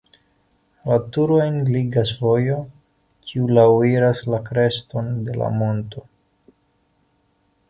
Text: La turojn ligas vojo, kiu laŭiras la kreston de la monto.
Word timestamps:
La 0.91 0.95
turojn 1.17 1.59
ligas 1.75 2.13
vojo, 2.23 2.57
kiu 3.27 3.51
laŭiras 3.59 4.27
la 4.35 4.43
kreston 4.51 5.13
de 5.29 5.41
la 5.43 5.55
monto. 5.63 6.07